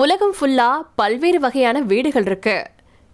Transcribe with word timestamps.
உலகம் 0.00 0.34
ஃபுல்லா 0.40 0.82
பல்வேறு 0.96 1.40
வகையான 1.40 1.80
வீடுகள் 1.80 2.22
இருக்கு. 2.22 2.54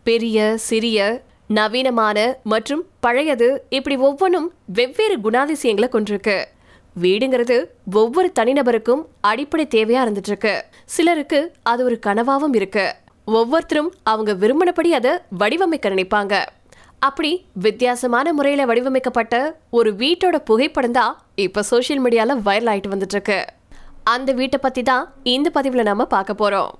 பெரிய 0.03 0.57
சிறிய 0.57 1.23
நவீனமான 1.49 2.19
மற்றும் 2.43 2.85
பழையது 3.01 3.49
இப்படி 3.69 3.97
ஒவ்வொன்றும் 3.97 4.53
வெவ்வேறு 4.67 5.17
குணாதிசயங்களை 5.19 5.89
கொண்டிருக்கு. 5.95 6.45
வீடுங்கிறது 7.03 7.57
ஒவ்வொரு 7.93 8.33
தனிநபருக்கும் 8.41 9.03
அடிப்படை 9.21 9.67
தேவையா 9.75 10.05
இருந்துட்டு 10.05 10.31
இருக்கு 10.33 10.65
சிலருக்கு 10.85 11.41
அது 11.63 11.85
ஒரு 11.85 11.99
கனவாவும் 12.07 12.55
இருக்கு. 12.55 12.95
ஒவ்வொருத்தரும் 13.25 13.93
அவங்க 14.03 14.47
விரும்பினபடி 14.47 14.93
அதை 15.01 15.15
வடிவமைக்க 15.41 15.95
நினைப்பாங்க. 15.95 16.45
அப்படி 16.99 17.45
வித்தியாசமான 17.53 18.33
முறையில் 18.33 18.67
வடிவமைக்கப்பட்ட 18.67 19.59
ஒரு 19.71 19.93
வீட்டோட 19.93 20.37
புகைப்படம் 20.45 20.93
தான் 20.93 21.23
இப்ப 21.35 21.63
சோஷியல் 21.63 22.05
மீடியால 22.05 22.41
வைரல் 22.47 22.71
ஆயிட்டு 22.73 22.95
வந்துட்டு 22.95 23.17
இருக்கு 23.19 23.45
அந்த 24.13 24.31
வீட்டை 24.41 24.59
பற்றி 24.63 24.83
தான் 24.83 25.05
இந்த 25.35 25.49
பதிவில் 25.57 25.89
நம்ம 25.91 26.05
பார்க்க 26.15 26.41
போகிறோம் 26.43 26.73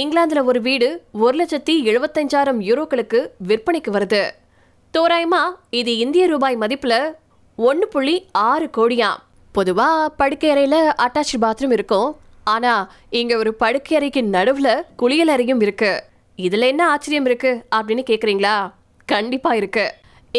இங்கிலாந்தில் 0.00 0.48
ஒரு 0.50 0.60
வீடு 0.66 0.88
ஒரு 1.22 1.34
லட்சத்தி 1.40 1.74
எழுபத்தஞ்சாயிரம் 1.90 2.60
யூரோக்களுக்கு 2.68 3.18
விற்பனைக்கு 3.48 3.90
வருது. 3.96 4.22
தோராயமா 4.94 5.42
இது 5.80 5.92
இந்திய 6.04 6.24
ரூபாய் 6.32 6.56
மதிப்பில் 6.62 7.00
ஒன்று 7.68 7.86
புள்ளி 7.88 8.16
ஆறு 8.48 8.66
கோடியாம் 8.78 9.22
பொதுவாக 9.52 10.10
படுக்கையறையில் 10.20 10.80
அட்டாச் 11.04 11.34
பாத்ரூம் 11.44 11.74
இருக்கும். 11.76 12.08
ஆனால் 12.54 12.84
இங்கே 13.20 13.34
ஒரு 13.42 13.50
படுக்கை 13.62 13.96
அறைக்கு 13.98 14.20
குளியலறையும் 14.22 14.70
குளியல் 15.00 15.32
அறையும் 15.34 15.60
இருக்கு. 15.64 15.92
இதில் 16.38 16.68
என்ன 16.70 16.82
ஆச்சரியம் 16.92 17.26
இருக்கு 17.30 17.52
அப்படின்னு 17.76 18.04
கேட்குறீங்களா 18.10 18.56
கண்டிப்பாக 19.08 19.60
இருக்கு. 19.60 19.86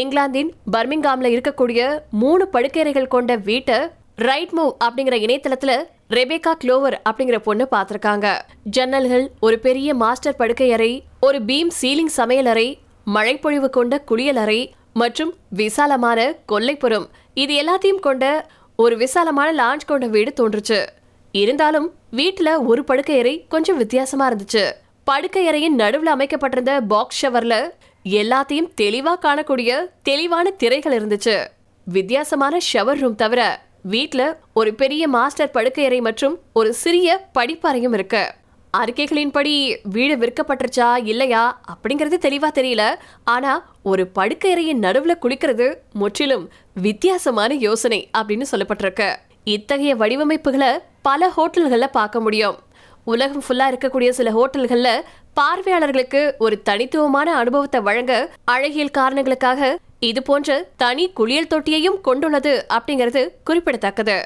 இங்கிலாந்தின் 0.02 0.49
பர்மிங்காமில் 0.73 1.33
இருக்கக்கூடிய 1.33 1.81
மூணு 2.21 2.44
படுக்கையறைகள் 2.53 3.13
கொண்ட 3.16 3.35
வீட்டை 3.49 3.77
ரைட் 4.16 4.49
மூவ் 4.49 4.72
அப்படிங்கிற 4.84 5.16
இணையதளத்துல 5.26 5.72
ரெபேகா 6.09 6.52
க்ளோவர் 6.63 6.95
அப்படிங்கிற 7.09 7.38
பொண்ணு 7.38 7.67
பார்த்திருக்காங்க. 7.72 8.41
ஜன்னல்கள் 8.77 9.27
ஒரு 9.39 9.59
பெரிய 9.59 9.94
மாஸ்டர் 9.94 10.36
படுக்கை 10.36 10.73
அறை 10.73 11.03
ஒரு 11.22 11.39
பீம் 11.39 11.72
சீலிங் 11.81 12.11
சமையலறை 12.17 12.78
மழைப்பொழிவு 13.05 13.70
கொண்ட 13.70 14.03
குளியலறை 14.11 14.72
மற்றும் 14.94 15.33
விசாலமான 15.50 16.36
கொல்லைப்புறம். 16.52 17.05
இது 17.33 17.53
எல்லாத்தையும் 17.64 18.00
கொண்ட 18.00 18.47
ஒரு 18.75 18.97
விசாலமான 18.97 19.50
லான்ச் 19.64 19.86
கொண்ட 19.86 20.08
வீடு 20.08 20.33
தோன்றுச்சு. 20.42 20.88
இருந்தாலும் 21.31 21.94
வீட்டுல 22.11 22.66
ஒரு 22.66 22.83
படுக்கை 22.83 23.20
அறை 23.20 23.45
கொஞ்சம் 23.50 23.77
வித்தியாசமா 23.77 24.31
இருந்துச்சு. 24.31 24.72
படுக்கை 25.03 25.50
அறையின் 25.50 25.80
நடுவில் 25.81 26.08
அமைக்கப்பட்டிருந்த 26.08 26.81
பாக்ஸ் 26.81 27.25
ஷவர்ல 27.25 27.70
எல்லாத்தையும் 28.05 28.72
தெளிவா 28.81 29.16
காணக்கூடிய 29.22 29.86
தெளிவான 30.03 30.50
திரைகள் 30.52 30.98
இருந்துச்சு. 31.00 31.48
வித்தியாசமான 31.83 32.58
ஷவர் 32.73 33.00
ரூம் 33.00 33.16
தவிர 33.16 33.42
வீட்ல 33.84 34.39
ஒரு 34.53 34.73
பெரிய 34.73 35.08
மாஸ்டர் 35.08 35.52
படுக்கை 35.52 35.86
அறை 35.86 36.02
மற்றும் 36.02 36.39
ஒரு 36.53 36.73
சிறிய 36.73 37.28
படிப்பறையும் 37.39 37.94
இருக்கு. 37.94 38.34
அறிக்கைகளின்படி 38.78 39.78
வீடு 39.84 40.16
விற்கப்பட்டுருச்சா 40.16 40.89
இல்லையா 41.03 41.62
அப்படிங்கிறது 41.73 42.17
தெளிவா 42.26 42.50
தெரியல. 42.54 42.84
ஆனா 43.23 43.73
ஒரு 43.84 44.08
படுக்கை 44.08 44.52
அறையின் 44.54 44.84
நடுவுல 44.86 45.16
குளிக்கிறது 45.22 45.76
முற்றிலும் 45.94 46.50
வித்தியாசமான 46.73 47.54
யோசனை 47.54 48.09
அப்படின்னு 48.17 48.45
சொல்லப்பட்டிருக்கு. 48.52 49.16
இத்தகைய 49.44 49.95
வடிவமைப்புகளை 49.95 50.72
பல 51.02 51.31
ஹோட்டல்களில் 51.38 51.92
பார்க்க 51.92 52.20
முடியும். 52.20 52.58
உலகம் 53.06 53.44
ஃபுல்லா 53.48 53.66
இருக்கக்கூடிய 53.72 54.09
சில 54.09 54.31
ஹோட்டல்கள்ல 54.31 54.89
பார்வையாளர்களுக்கு 55.34 56.36
ஒரு 56.39 56.61
தனித்துவமான 56.61 57.36
அனுபவத்தை 57.36 57.81
வழங்க 57.81 58.30
அழகியல் 58.44 58.98
காரணங்களுக்காக 59.00 59.78
இது 60.09 60.21
போன்ற 60.23 60.49
தனி 60.77 61.03
குளியல் 61.13 61.47
தொட்டியையும் 61.47 61.99
கொண்டுள்ளது 62.01 62.53
அப்படிங்கிறது 62.69 63.21
குறிப்பிடத்தக்கது. 63.43 64.17